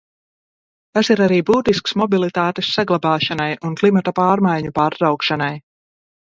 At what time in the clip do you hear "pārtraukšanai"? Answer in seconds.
4.83-5.55